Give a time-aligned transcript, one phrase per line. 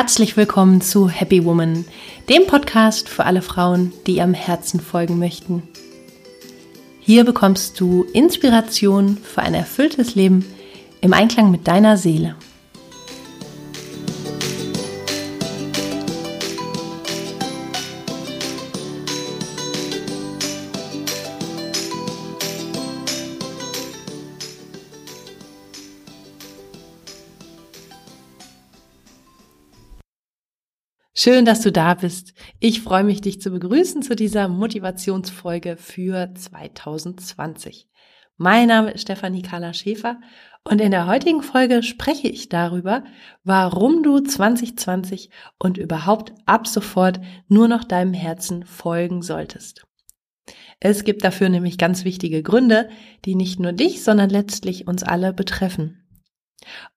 [0.00, 1.84] Herzlich willkommen zu Happy Woman,
[2.30, 5.62] dem Podcast für alle Frauen, die ihrem Herzen folgen möchten.
[7.00, 10.46] Hier bekommst du Inspiration für ein erfülltes Leben
[11.02, 12.34] im Einklang mit deiner Seele.
[31.22, 32.32] Schön, dass du da bist.
[32.60, 37.90] Ich freue mich, dich zu begrüßen zu dieser Motivationsfolge für 2020.
[38.38, 40.18] Mein Name ist Stefanie Kahler Schäfer
[40.64, 43.04] und in der heutigen Folge spreche ich darüber,
[43.44, 45.28] warum du 2020
[45.58, 49.84] und überhaupt ab sofort nur noch deinem Herzen folgen solltest.
[50.78, 52.88] Es gibt dafür nämlich ganz wichtige Gründe,
[53.26, 56.00] die nicht nur dich, sondern letztlich uns alle betreffen.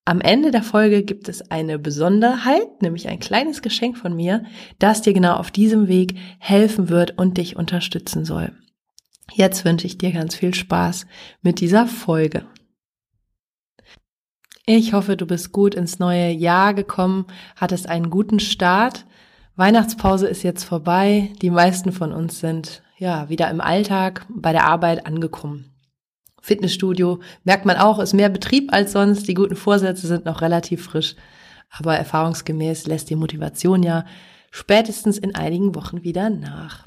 [0.06, 4.44] Am Ende der Folge gibt es eine Besonderheit, nämlich ein kleines Geschenk von mir,
[4.80, 8.52] das dir genau auf diesem Weg helfen wird und dich unterstützen soll.
[9.31, 11.05] Jetzt wünsche ich dir ganz viel Spaß
[11.42, 12.45] mit dieser Folge.
[14.66, 19.05] Ich hoffe, du bist gut ins neue Jahr gekommen, hattest einen guten Start.
[19.55, 21.31] Weihnachtspause ist jetzt vorbei.
[21.42, 25.73] Die meisten von uns sind ja wieder im Alltag bei der Arbeit angekommen.
[26.44, 29.30] Fitnessstudio merkt man auch, ist mehr Betrieb als sonst.
[29.30, 31.16] Die guten Vorsätze sind noch relativ frisch.
[31.69, 34.03] Aber erfahrungsgemäß lässt die Motivation ja
[34.52, 36.86] spätestens in einigen Wochen wieder nach.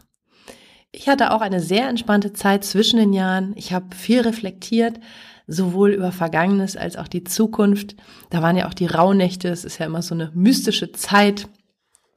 [0.92, 3.54] Ich hatte auch eine sehr entspannte Zeit zwischen den Jahren.
[3.56, 5.00] Ich habe viel reflektiert,
[5.46, 7.96] sowohl über Vergangenes als auch die Zukunft.
[8.28, 9.48] Da waren ja auch die Rauhnächte.
[9.48, 11.48] Es ist ja immer so eine mystische Zeit.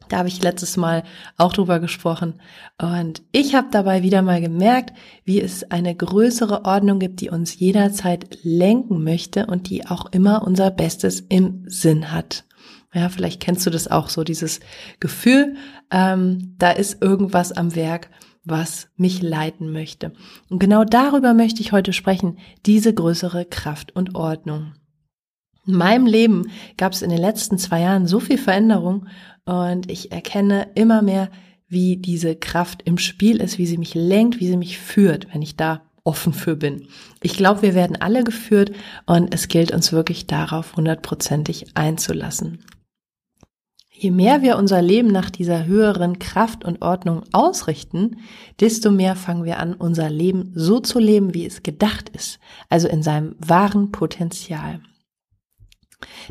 [0.10, 1.04] Da habe ich letztes Mal
[1.38, 2.34] auch drüber gesprochen.
[2.82, 4.94] Und ich habe dabei wieder mal gemerkt,
[5.24, 10.46] wie es eine größere Ordnung gibt, die uns jederzeit lenken möchte und die auch immer
[10.46, 12.46] unser Bestes im Sinn hat.
[12.94, 14.60] Ja, vielleicht kennst du das auch so, dieses
[15.00, 15.56] Gefühl,
[15.92, 18.10] ähm, da ist irgendwas am Werk,
[18.44, 20.12] was mich leiten möchte.
[20.50, 24.74] Und genau darüber möchte ich heute sprechen, diese größere Kraft und Ordnung.
[25.70, 29.06] In meinem Leben gab es in den letzten zwei Jahren so viel Veränderung
[29.46, 31.30] und ich erkenne immer mehr,
[31.68, 35.44] wie diese Kraft im Spiel ist, wie sie mich lenkt, wie sie mich führt, wenn
[35.44, 36.88] ich da offen für bin.
[37.22, 38.72] Ich glaube, wir werden alle geführt
[39.06, 42.66] und es gilt uns wirklich darauf hundertprozentig einzulassen.
[43.92, 48.18] Je mehr wir unser Leben nach dieser höheren Kraft und Ordnung ausrichten,
[48.60, 52.88] desto mehr fangen wir an, unser Leben so zu leben, wie es gedacht ist, also
[52.88, 54.80] in seinem wahren Potenzial.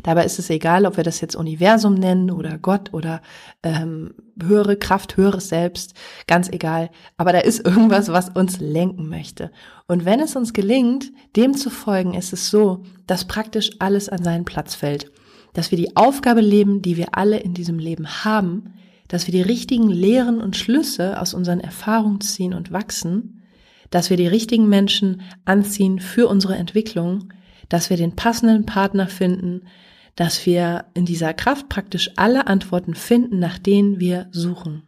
[0.03, 3.21] Dabei ist es egal, ob wir das jetzt Universum nennen oder Gott oder
[3.61, 5.93] ähm, höhere Kraft, höheres Selbst,
[6.27, 6.89] ganz egal.
[7.17, 9.51] Aber da ist irgendwas, was uns lenken möchte.
[9.87, 14.23] Und wenn es uns gelingt, dem zu folgen, ist es so, dass praktisch alles an
[14.23, 15.11] seinen Platz fällt.
[15.53, 18.73] Dass wir die Aufgabe leben, die wir alle in diesem Leben haben,
[19.07, 23.43] dass wir die richtigen Lehren und Schlüsse aus unseren Erfahrungen ziehen und wachsen,
[23.89, 27.33] dass wir die richtigen Menschen anziehen für unsere Entwicklung,
[27.69, 29.67] dass wir den passenden Partner finden,
[30.15, 34.83] dass wir in dieser Kraft praktisch alle Antworten finden, nach denen wir suchen.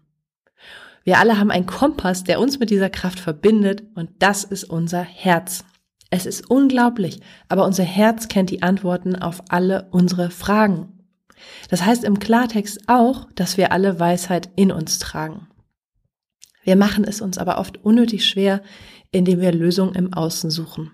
[1.03, 5.01] Wir alle haben einen Kompass, der uns mit dieser Kraft verbindet und das ist unser
[5.01, 5.63] Herz.
[6.09, 10.99] Es ist unglaublich, aber unser Herz kennt die Antworten auf alle unsere Fragen.
[11.69, 15.47] Das heißt im Klartext auch, dass wir alle Weisheit in uns tragen.
[16.63, 18.61] Wir machen es uns aber oft unnötig schwer,
[19.11, 20.91] indem wir Lösungen im Außen suchen.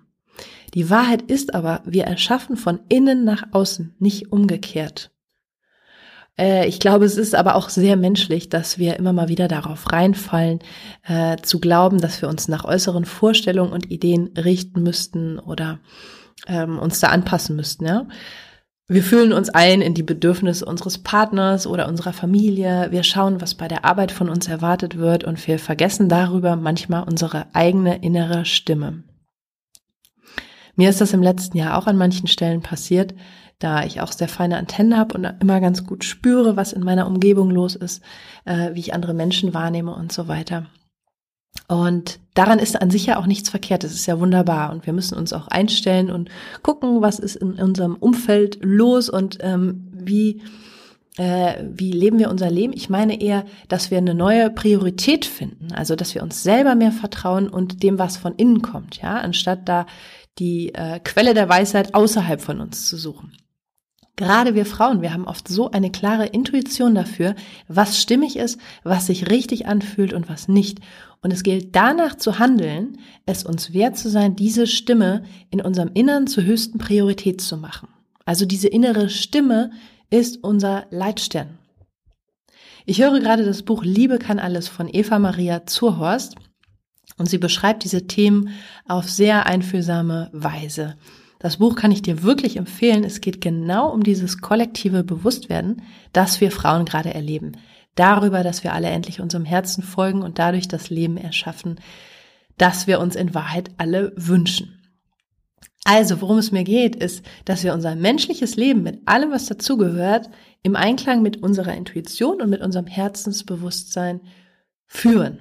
[0.74, 5.12] Die Wahrheit ist aber, wir erschaffen von innen nach außen, nicht umgekehrt.
[6.38, 9.92] Äh, ich glaube, es ist aber auch sehr menschlich, dass wir immer mal wieder darauf
[9.92, 10.60] reinfallen,
[11.08, 15.80] äh, zu glauben, dass wir uns nach äußeren Vorstellungen und Ideen richten müssten oder
[16.48, 17.86] ähm, uns da anpassen müssten.
[17.86, 18.08] Ja?
[18.90, 22.88] Wir fühlen uns ein in die Bedürfnisse unseres Partners oder unserer Familie.
[22.92, 27.04] Wir schauen, was bei der Arbeit von uns erwartet wird und wir vergessen darüber manchmal
[27.04, 29.04] unsere eigene innere Stimme.
[30.78, 33.14] Mir ist das im letzten Jahr auch an manchen Stellen passiert,
[33.60, 37.08] da ich auch sehr feine Antennen habe und immer ganz gut spüre, was in meiner
[37.08, 38.04] Umgebung los ist,
[38.46, 40.68] äh, wie ich andere Menschen wahrnehme und so weiter.
[41.68, 43.84] Und daran ist an sich ja auch nichts verkehrt.
[43.84, 44.72] Das ist ja wunderbar.
[44.72, 46.30] Und wir müssen uns auch einstellen und
[46.62, 50.44] gucken, was ist in unserem Umfeld los und ähm, wie,
[51.18, 52.74] äh, wie leben wir unser Leben.
[52.74, 55.74] Ich meine eher, dass wir eine neue Priorität finden.
[55.74, 59.02] Also, dass wir uns selber mehr vertrauen und dem, was von innen kommt.
[59.02, 59.86] Ja, anstatt da
[60.40, 63.34] die äh, Quelle der Weisheit außerhalb von uns zu suchen.
[64.16, 67.36] Gerade wir Frauen, wir haben oft so eine klare Intuition dafür,
[67.68, 70.80] was stimmig ist, was sich richtig anfühlt und was nicht.
[71.22, 72.98] Und es gilt danach zu handeln,
[73.28, 77.90] es uns wert zu sein, diese Stimme in unserem Innern zur höchsten Priorität zu machen.
[78.26, 79.72] Also diese innere Stimme
[80.10, 81.58] ist unser Leitstern.
[82.86, 86.36] Ich höre gerade das Buch Liebe kann alles von Eva Maria Zurhorst
[87.18, 88.50] und sie beschreibt diese Themen
[88.88, 90.96] auf sehr einfühlsame Weise.
[91.40, 93.04] Das Buch kann ich dir wirklich empfehlen.
[93.04, 95.84] Es geht genau um dieses kollektive Bewusstwerden,
[96.14, 97.58] das wir Frauen gerade erleben.
[97.96, 101.80] Darüber, dass wir alle endlich unserem Herzen folgen und dadurch das Leben erschaffen,
[102.58, 104.77] das wir uns in Wahrheit alle wünschen.
[105.90, 110.30] Also, worum es mir geht, ist, dass wir unser menschliches Leben mit allem, was dazugehört,
[110.62, 114.20] im Einklang mit unserer Intuition und mit unserem Herzensbewusstsein
[114.86, 115.40] führen.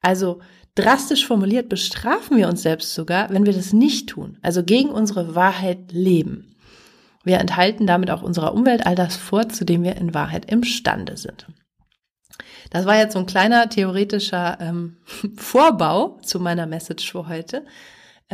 [0.00, 0.40] Also,
[0.76, 5.34] drastisch formuliert bestrafen wir uns selbst sogar, wenn wir das nicht tun, also gegen unsere
[5.34, 6.56] Wahrheit leben.
[7.22, 11.18] Wir enthalten damit auch unserer Umwelt all das vor, zu dem wir in Wahrheit imstande
[11.18, 11.48] sind.
[12.70, 14.96] Das war jetzt so ein kleiner theoretischer ähm,
[15.36, 17.66] Vorbau zu meiner Message für heute.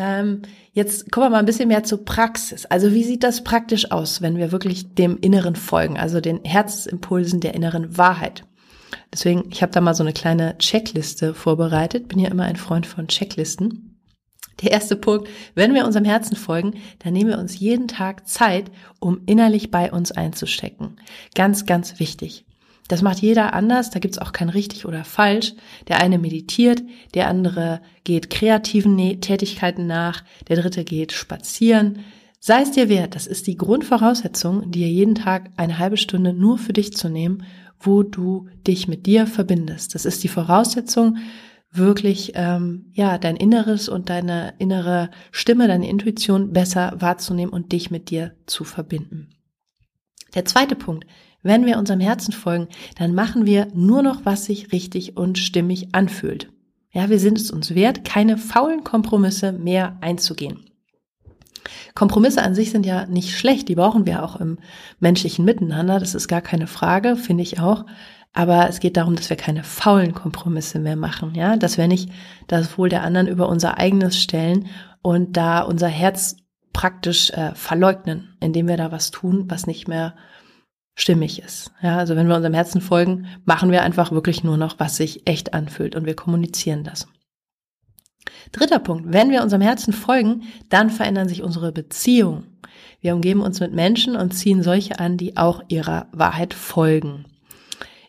[0.01, 0.43] Ähm,
[0.73, 2.67] jetzt kommen wir mal ein bisschen mehr zur Praxis.
[2.67, 7.41] Also wie sieht das praktisch aus, wenn wir wirklich dem Inneren folgen, also den Herzimpulsen
[7.41, 8.45] der inneren Wahrheit?
[9.13, 12.07] Deswegen, ich habe da mal so eine kleine Checkliste vorbereitet.
[12.07, 14.01] Bin ja immer ein Freund von Checklisten.
[14.63, 18.71] Der erste Punkt, wenn wir unserem Herzen folgen, dann nehmen wir uns jeden Tag Zeit,
[19.01, 21.01] um innerlich bei uns einzustecken.
[21.35, 22.45] Ganz, ganz wichtig.
[22.89, 25.55] Das macht jeder anders, da gibt's auch kein richtig oder falsch.
[25.89, 26.83] Der eine meditiert,
[27.15, 32.01] der andere geht kreativen Tätigkeiten nach, der dritte geht spazieren.
[32.41, 36.57] Sei es dir wert, das ist die Grundvoraussetzung, dir jeden Tag eine halbe Stunde nur
[36.57, 37.45] für dich zu nehmen,
[37.79, 39.95] wo du dich mit dir verbindest.
[39.95, 41.19] Das ist die Voraussetzung,
[41.71, 47.91] wirklich ähm, ja dein Inneres und deine innere Stimme, deine Intuition besser wahrzunehmen und dich
[47.91, 49.29] mit dir zu verbinden.
[50.35, 51.07] Der zweite Punkt,
[51.43, 55.95] wenn wir unserem Herzen folgen, dann machen wir nur noch, was sich richtig und stimmig
[55.95, 56.51] anfühlt.
[56.91, 60.65] Ja, wir sind es uns wert, keine faulen Kompromisse mehr einzugehen.
[61.95, 64.59] Kompromisse an sich sind ja nicht schlecht, die brauchen wir auch im
[65.01, 67.85] menschlichen Miteinander, das ist gar keine Frage, finde ich auch.
[68.33, 72.11] Aber es geht darum, dass wir keine faulen Kompromisse mehr machen, ja, dass wir nicht
[72.47, 74.67] das Wohl der anderen über unser eigenes stellen
[75.03, 76.37] und da unser Herz
[76.73, 80.15] praktisch äh, verleugnen, indem wir da was tun, was nicht mehr
[80.99, 81.71] stimmig ist.
[81.81, 85.27] Ja, also wenn wir unserem Herzen folgen, machen wir einfach wirklich nur noch, was sich
[85.27, 87.07] echt anfühlt und wir kommunizieren das.
[88.53, 89.13] Dritter Punkt.
[89.13, 92.59] Wenn wir unserem Herzen folgen, dann verändern sich unsere Beziehungen.
[93.01, 97.27] Wir umgeben uns mit Menschen und ziehen solche an, die auch ihrer Wahrheit folgen.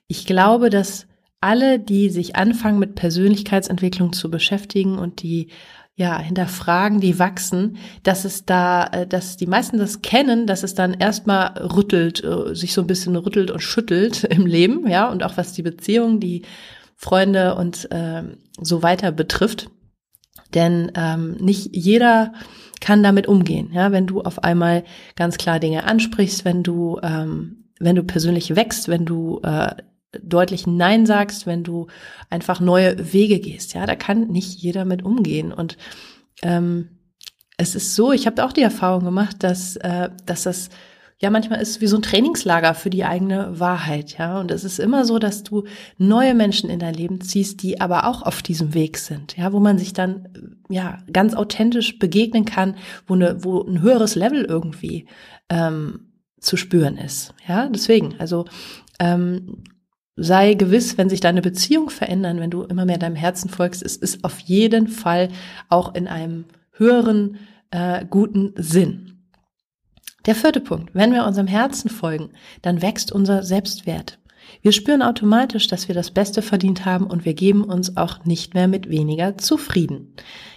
[0.08, 1.06] Ich glaube, dass
[1.42, 5.50] alle, die sich anfangen mit Persönlichkeitsentwicklung zu beschäftigen und die
[6.00, 10.74] ja, hinterfragen, die wachsen, dass es da, äh, dass die meisten das kennen, dass es
[10.74, 15.24] dann erstmal rüttelt, äh, sich so ein bisschen rüttelt und schüttelt im Leben, ja, und
[15.24, 16.44] auch was die Beziehung, die
[16.96, 18.24] Freunde und äh,
[18.62, 19.70] so weiter betrifft.
[20.54, 22.32] Denn ähm, nicht jeder
[22.80, 24.86] kann damit umgehen, ja, wenn du auf einmal
[25.18, 29.76] ganz klar Dinge ansprichst, wenn du, ähm, wenn du persönlich wächst, wenn du äh,
[30.22, 31.88] deutlich Nein sagst, wenn du
[32.30, 33.74] einfach neue Wege gehst.
[33.74, 35.52] Ja, da kann nicht jeder mit umgehen.
[35.54, 35.78] Und
[36.42, 37.00] ähm,
[37.58, 40.70] es ist so, ich habe auch die Erfahrung gemacht, dass, äh, dass das
[41.22, 44.40] ja manchmal ist wie so ein Trainingslager für die eigene Wahrheit, ja.
[44.40, 45.66] Und es ist immer so, dass du
[45.98, 49.60] neue Menschen in dein Leben ziehst, die aber auch auf diesem Weg sind, ja, wo
[49.60, 55.08] man sich dann ja ganz authentisch begegnen kann, wo eine, wo ein höheres Level irgendwie
[55.50, 57.68] ähm, zu spüren ist, ja.
[57.68, 58.46] Deswegen, also
[59.00, 59.64] ähm,
[60.22, 63.96] sei gewiss, wenn sich deine Beziehung verändern, wenn du immer mehr deinem Herzen folgst, es
[63.96, 65.30] ist auf jeden Fall
[65.70, 67.38] auch in einem höheren,
[67.72, 69.26] äh, guten Sinn.
[70.26, 70.94] Der vierte Punkt.
[70.94, 74.20] Wenn wir unserem Herzen folgen, dann wächst unser Selbstwert.
[74.62, 78.54] Wir spüren automatisch, dass wir das Beste verdient haben und wir geben uns auch nicht
[78.54, 80.16] mehr mit weniger zufrieden.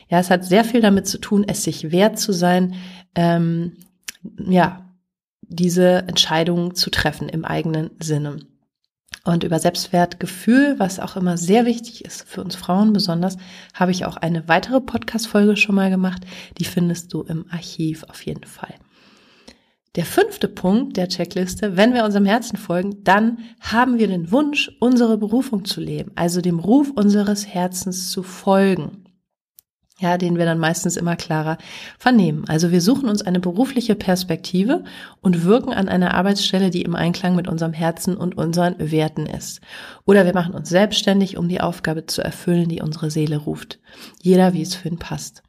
[0.08, 2.74] Ja, es hat sehr viel damit zu tun, es sich wert zu sein,
[3.14, 3.76] ähm,
[4.38, 4.90] ja,
[5.42, 8.38] diese Entscheidungen zu treffen im eigenen Sinne.
[9.24, 13.36] Und über Selbstwertgefühl, was auch immer sehr wichtig ist für uns Frauen besonders,
[13.72, 16.24] habe ich auch eine weitere Podcast-Folge schon mal gemacht.
[16.58, 18.74] Die findest du im Archiv auf jeden Fall.
[19.94, 24.72] Der fünfte Punkt der Checkliste, wenn wir unserem Herzen folgen, dann haben wir den Wunsch,
[24.80, 29.02] unsere Berufung zu leben, also dem Ruf unseres Herzens zu folgen
[29.98, 31.58] ja, den wir dann meistens immer klarer
[31.98, 32.44] vernehmen.
[32.48, 34.84] Also wir suchen uns eine berufliche Perspektive
[35.20, 39.60] und wirken an einer Arbeitsstelle, die im Einklang mit unserem Herzen und unseren Werten ist.
[40.04, 43.78] Oder wir machen uns selbstständig, um die Aufgabe zu erfüllen, die unsere Seele ruft.
[44.20, 45.42] Jeder, wie es für ihn passt.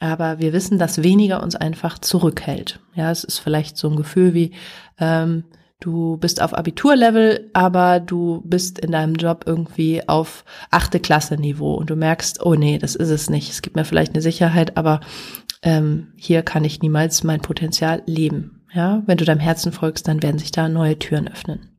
[0.00, 2.78] Aber wir wissen, dass weniger uns einfach zurückhält.
[2.94, 4.52] Ja, es ist vielleicht so ein Gefühl wie,
[5.00, 5.44] ähm,
[5.80, 11.74] du bist auf Abiturlevel, aber du bist in deinem Job irgendwie auf achte Klasse Niveau
[11.74, 13.50] und du merkst, oh nee, das ist es nicht.
[13.50, 15.00] Es gibt mir vielleicht eine Sicherheit, aber
[15.62, 18.62] ähm, hier kann ich niemals mein Potenzial leben.
[18.72, 21.78] Ja, wenn du deinem Herzen folgst, dann werden sich da neue Türen öffnen.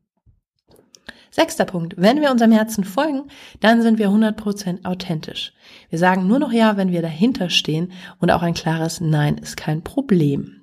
[1.30, 1.94] Sechster Punkt.
[1.96, 3.30] Wenn wir unserem Herzen folgen,
[3.60, 5.52] dann sind wir 100% authentisch.
[5.88, 9.56] Wir sagen nur noch Ja, wenn wir dahinter stehen und auch ein klares Nein ist
[9.56, 10.59] kein Problem.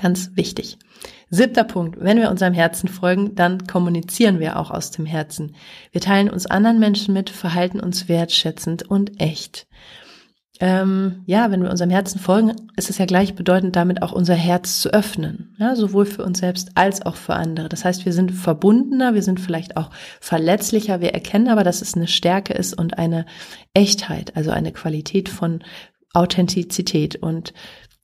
[0.00, 0.78] Ganz wichtig.
[1.30, 1.98] Siebter Punkt.
[1.98, 5.56] Wenn wir unserem Herzen folgen, dann kommunizieren wir auch aus dem Herzen.
[5.90, 9.66] Wir teilen uns anderen Menschen mit, verhalten uns wertschätzend und echt.
[10.60, 14.80] Ähm, ja, wenn wir unserem Herzen folgen, ist es ja gleichbedeutend damit auch unser Herz
[14.80, 17.68] zu öffnen, ja, sowohl für uns selbst als auch für andere.
[17.68, 21.94] Das heißt, wir sind verbundener, wir sind vielleicht auch verletzlicher, wir erkennen aber, dass es
[21.94, 23.26] eine Stärke ist und eine
[23.74, 25.62] Echtheit, also eine Qualität von
[26.14, 27.52] Authentizität und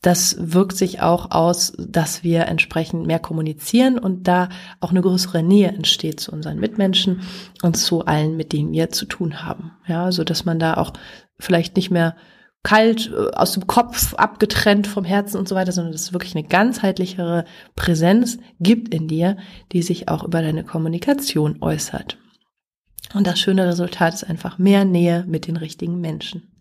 [0.02, 4.49] das wirkt sich auch aus, dass wir entsprechend mehr kommunizieren und da
[4.80, 7.23] auch eine größere Nähe entsteht zu unseren Mitmenschen
[7.62, 9.73] und zu allen, mit denen wir zu tun haben.
[9.87, 10.92] Ja, so dass man da auch
[11.38, 12.16] vielleicht nicht mehr
[12.64, 16.35] kalt äh, aus dem Kopf abgetrennt vom Herzen und so weiter, sondern dass es wirklich
[16.35, 17.44] eine ganzheitlichere
[17.76, 19.37] Präsenz gibt in dir,
[19.73, 22.18] die sich auch über deine Kommunikation äußert.
[23.14, 26.52] Und das schöne Resultat ist einfach mehr Nähe mit den richtigen Menschen.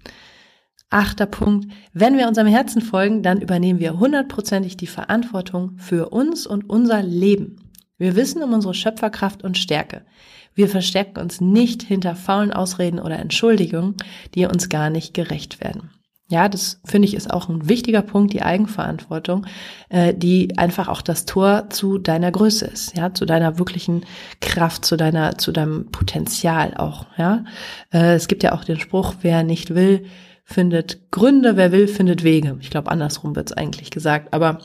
[0.91, 1.71] Achter Punkt.
[1.93, 7.01] Wenn wir unserem Herzen folgen, dann übernehmen wir hundertprozentig die Verantwortung für uns und unser
[7.01, 7.71] Leben.
[7.97, 10.05] Wir wissen um unsere Schöpferkraft und Stärke.
[10.53, 13.95] Wir verstecken uns nicht hinter faulen Ausreden oder Entschuldigungen,
[14.35, 15.91] die uns gar nicht gerecht werden.
[16.27, 19.45] Ja, das finde ich ist auch ein wichtiger Punkt, die Eigenverantwortung,
[19.89, 24.05] äh, die einfach auch das Tor zu deiner Größe ist, ja, zu deiner wirklichen
[24.39, 27.43] Kraft, zu deiner, zu deinem Potenzial auch, ja.
[27.93, 30.05] Äh, es gibt ja auch den Spruch, wer nicht will,
[30.43, 32.57] findet Gründe, wer will, findet Wege.
[32.61, 34.59] Ich glaube, andersrum wird es eigentlich gesagt, aber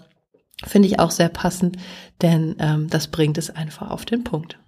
[0.65, 1.77] finde ich auch sehr passend,
[2.23, 4.59] denn ähm, das bringt es einfach auf den Punkt.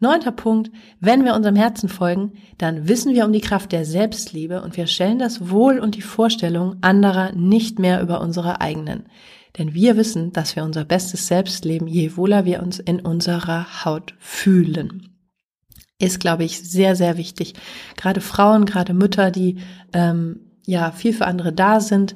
[0.00, 4.62] Neunter Punkt, wenn wir unserem Herzen folgen, dann wissen wir um die Kraft der Selbstliebe
[4.62, 9.06] und wir stellen das Wohl und die Vorstellung anderer nicht mehr über unsere eigenen.
[9.58, 13.84] Denn wir wissen, dass wir unser bestes Selbst leben, je wohler wir uns in unserer
[13.84, 15.17] Haut fühlen
[15.98, 17.54] ist, glaube ich, sehr, sehr wichtig.
[17.96, 19.58] Gerade Frauen, gerade Mütter, die
[19.92, 22.14] ähm, ja viel für andere da sind,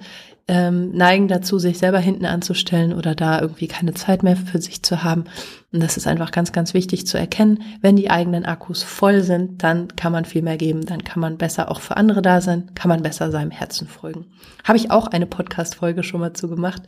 [0.48, 4.82] ähm, neigen dazu, sich selber hinten anzustellen oder da irgendwie keine Zeit mehr für sich
[4.82, 5.24] zu haben.
[5.72, 7.62] Und das ist einfach ganz, ganz wichtig zu erkennen.
[7.80, 11.38] Wenn die eigenen Akkus voll sind, dann kann man viel mehr geben, dann kann man
[11.38, 14.26] besser auch für andere da sein, kann man besser seinem Herzen folgen.
[14.64, 16.82] Habe ich auch eine Podcast-Folge schon mal zu gemacht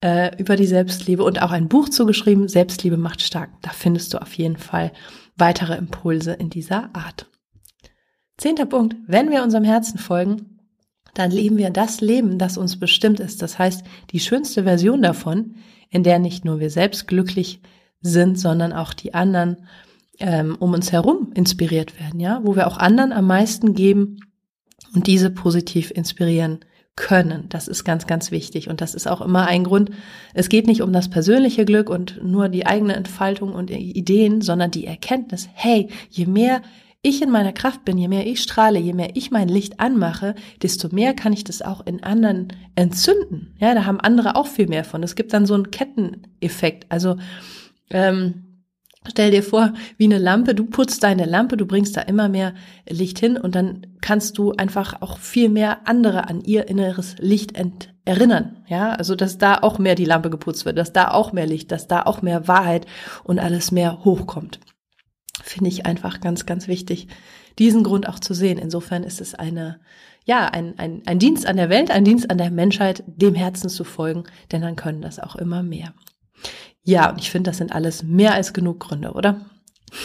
[0.00, 3.50] äh, über die Selbstliebe und auch ein Buch zugeschrieben, Selbstliebe macht stark.
[3.62, 4.92] Da findest du auf jeden Fall
[5.36, 7.30] weitere Impulse in dieser Art.
[8.36, 8.96] Zehnter Punkt.
[9.06, 10.58] Wenn wir unserem Herzen folgen,
[11.14, 13.40] dann leben wir das Leben, das uns bestimmt ist.
[13.40, 15.54] Das heißt, die schönste Version davon,
[15.88, 17.60] in der nicht nur wir selbst glücklich
[18.02, 19.66] sind, sondern auch die anderen
[20.18, 24.20] ähm, um uns herum inspiriert werden, ja, wo wir auch anderen am meisten geben
[24.94, 26.60] und diese positiv inspirieren
[26.96, 27.44] können.
[27.50, 28.68] Das ist ganz, ganz wichtig.
[28.68, 29.90] Und das ist auch immer ein Grund.
[30.34, 34.70] Es geht nicht um das persönliche Glück und nur die eigene Entfaltung und Ideen, sondern
[34.70, 36.62] die Erkenntnis, hey, je mehr
[37.02, 40.34] ich in meiner Kraft bin, je mehr ich strahle, je mehr ich mein Licht anmache,
[40.62, 43.54] desto mehr kann ich das auch in anderen entzünden.
[43.60, 45.02] Ja, da haben andere auch viel mehr von.
[45.02, 46.86] Es gibt dann so einen Ketteneffekt.
[46.88, 47.16] Also
[47.90, 48.45] ähm,
[49.10, 52.54] Stell dir vor, wie eine Lampe, du putzt deine Lampe, du bringst da immer mehr
[52.88, 57.52] Licht hin und dann kannst du einfach auch viel mehr andere an ihr inneres Licht
[58.04, 58.64] erinnern.
[58.68, 61.72] Ja, also dass da auch mehr die Lampe geputzt wird, dass da auch mehr Licht,
[61.72, 62.86] dass da auch mehr Wahrheit
[63.24, 64.60] und alles mehr hochkommt.
[65.42, 67.08] Finde ich einfach ganz, ganz wichtig,
[67.58, 68.58] diesen Grund auch zu sehen.
[68.58, 69.80] Insofern ist es eine,
[70.24, 73.68] ja, ein, ein, ein Dienst an der Welt, ein Dienst an der Menschheit, dem Herzen
[73.68, 75.94] zu folgen, denn dann können das auch immer mehr.
[76.86, 79.44] Ja, und ich finde, das sind alles mehr als genug Gründe, oder?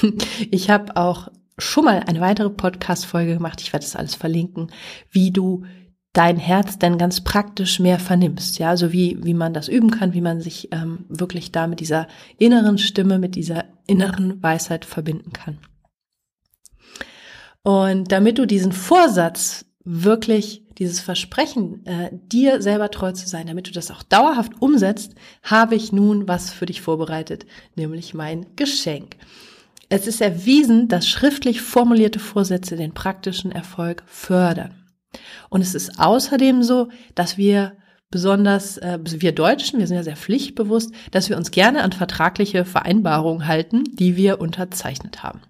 [0.49, 1.27] Ich habe auch
[1.59, 3.61] schon mal eine weitere Podcast-Folge gemacht.
[3.61, 4.71] Ich werde das alles verlinken,
[5.11, 5.63] wie du
[6.13, 8.57] dein Herz denn ganz praktisch mehr vernimmst.
[8.57, 11.79] Ja, also wie, wie man das üben kann, wie man sich ähm, wirklich da mit
[11.81, 12.07] dieser
[12.39, 15.59] inneren Stimme, mit dieser inneren Weisheit verbinden kann.
[17.61, 23.67] Und damit du diesen Vorsatz wirklich dieses Versprechen, äh, dir selber treu zu sein, damit
[23.67, 27.45] du das auch dauerhaft umsetzt, habe ich nun was für dich vorbereitet,
[27.75, 29.17] nämlich mein Geschenk.
[29.89, 34.75] Es ist erwiesen, dass schriftlich formulierte Vorsätze den praktischen Erfolg fördern.
[35.49, 37.73] Und es ist außerdem so, dass wir
[38.09, 42.65] besonders äh, wir Deutschen, wir sind ja sehr pflichtbewusst, dass wir uns gerne an vertragliche
[42.65, 45.41] Vereinbarungen halten, die wir unterzeichnet haben.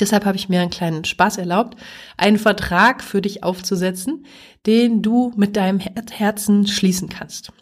[0.00, 1.76] Deshalb habe ich mir einen kleinen Spaß erlaubt,
[2.16, 4.24] einen Vertrag für dich aufzusetzen,
[4.66, 7.52] den du mit deinem Herzen schließen kannst.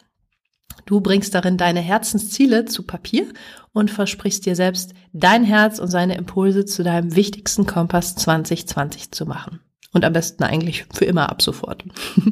[0.85, 3.27] Du bringst darin deine Herzensziele zu Papier
[3.73, 9.25] und versprichst dir selbst, dein Herz und seine Impulse zu deinem wichtigsten Kompass 2020 zu
[9.25, 9.59] machen.
[9.93, 11.83] Und am besten eigentlich für immer ab sofort.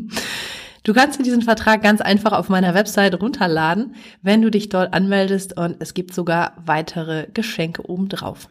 [0.83, 4.93] Du kannst dir diesen Vertrag ganz einfach auf meiner Website runterladen, wenn du dich dort
[4.93, 8.47] anmeldest und es gibt sogar weitere Geschenke obendrauf.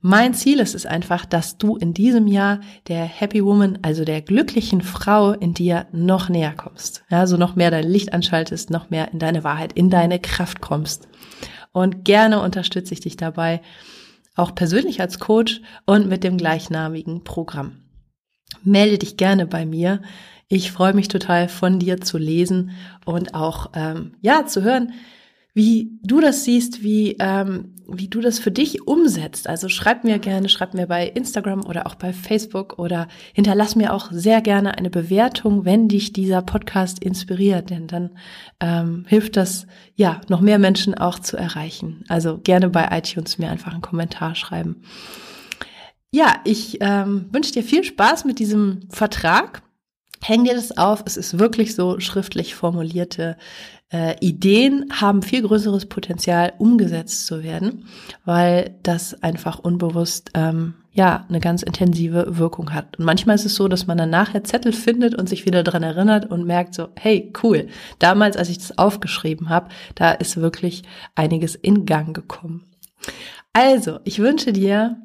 [0.00, 4.22] Mein Ziel ist es einfach, dass du in diesem Jahr der Happy Woman, also der
[4.22, 7.04] glücklichen Frau in dir noch näher kommst.
[7.10, 10.60] Ja, so noch mehr dein Licht anschaltest, noch mehr in deine Wahrheit, in deine Kraft
[10.60, 11.08] kommst.
[11.72, 13.60] Und gerne unterstütze ich dich dabei,
[14.36, 17.82] auch persönlich als Coach und mit dem gleichnamigen Programm.
[18.62, 20.02] Melde dich gerne bei mir.
[20.48, 22.72] Ich freue mich total von dir zu lesen
[23.04, 24.92] und auch ähm, ja zu hören,
[25.54, 29.48] wie du das siehst, wie, ähm, wie du das für dich umsetzt.
[29.48, 33.94] Also schreib mir gerne, schreib mir bei Instagram oder auch bei Facebook oder hinterlass mir
[33.94, 38.10] auch sehr gerne eine Bewertung, wenn dich dieser Podcast inspiriert, denn dann
[38.58, 42.04] ähm, hilft das, ja, noch mehr Menschen auch zu erreichen.
[42.08, 44.82] Also gerne bei iTunes mir einfach einen Kommentar schreiben.
[46.10, 49.63] Ja, ich ähm, wünsche dir viel Spaß mit diesem Vertrag.
[50.26, 51.02] Häng dir das auf.
[51.04, 53.36] Es ist wirklich so schriftlich formulierte
[53.92, 57.86] äh, Ideen haben viel größeres Potenzial, umgesetzt zu werden,
[58.24, 62.98] weil das einfach unbewusst ähm, ja eine ganz intensive Wirkung hat.
[62.98, 65.82] Und manchmal ist es so, dass man dann nachher Zettel findet und sich wieder dran
[65.82, 70.84] erinnert und merkt so, hey, cool, damals, als ich das aufgeschrieben habe, da ist wirklich
[71.14, 72.64] einiges in Gang gekommen.
[73.52, 74.96] Also, ich wünsche dir,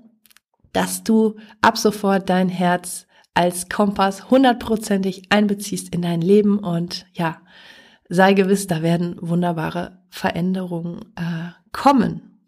[0.71, 3.05] dass du ab sofort dein Herz
[3.39, 7.37] als Kompass hundertprozentig einbeziehst in dein Leben und ja,
[8.09, 12.41] sei gewiss, da werden wunderbare Veränderungen äh, kommen.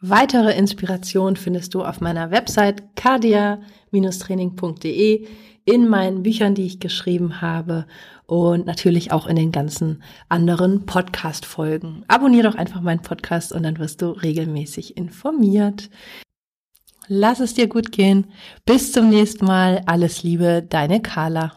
[0.00, 5.26] Weitere Inspiration findest du auf meiner Website cardia-training.de,
[5.66, 7.84] in meinen Büchern, die ich geschrieben habe
[8.24, 12.06] und natürlich auch in den ganzen anderen Podcast-Folgen.
[12.08, 15.90] Abonnier doch einfach meinen Podcast und dann wirst du regelmäßig informiert.
[17.08, 18.26] Lass es dir gut gehen.
[18.64, 19.82] Bis zum nächsten Mal.
[19.86, 21.52] Alles Liebe, deine Carla.